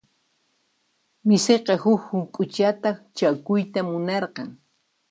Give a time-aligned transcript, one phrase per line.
[1.27, 4.49] Misiqa huk huk'uchata chakuyta munarqan.